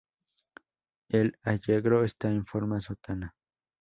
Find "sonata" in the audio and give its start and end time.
2.81-3.35